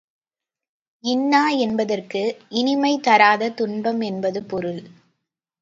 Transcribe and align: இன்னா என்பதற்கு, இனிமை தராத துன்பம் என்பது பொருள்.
இன்னா 1.03 1.49
என்பதற்கு, 1.49 2.21
இனிமை 2.49 2.99
தராத 2.99 3.49
துன்பம் 3.49 4.01
என்பது 4.01 4.43
பொருள். 4.43 4.81